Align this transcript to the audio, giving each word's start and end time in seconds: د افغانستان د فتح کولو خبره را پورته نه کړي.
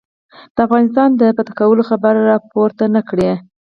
د 0.55 0.57
افغانستان 0.67 1.09
د 1.19 1.21
فتح 1.35 1.53
کولو 1.59 1.81
خبره 1.89 2.21
را 2.29 2.37
پورته 2.51 2.85
نه 2.95 3.01
کړي. 3.09 3.31